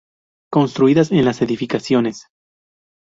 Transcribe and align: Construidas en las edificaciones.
Construidas 0.51 1.11
en 1.11 1.23
las 1.25 1.43
edificaciones. 1.43 2.25